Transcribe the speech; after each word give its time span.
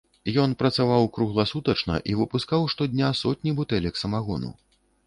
Ён 0.43 0.53
працаваў 0.61 1.05
кругласутачна 1.17 1.99
і 2.09 2.17
выпускаў 2.23 2.61
штодня 2.75 3.13
сотні 3.25 3.57
бутэлек 3.63 3.95
самагону. 4.07 4.51